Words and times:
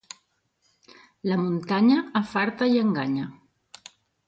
La 1.33 1.37
muntanya 1.43 1.99
afarta 2.23 2.71
i 2.79 2.83
enganya. 2.87 3.31